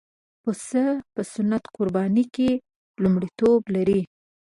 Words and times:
پسه 0.43 0.83
په 1.13 1.21
سنت 1.33 1.63
قربانۍ 1.75 2.25
کې 2.35 2.49
لومړیتوب 3.03 3.61
لري. 3.75 4.01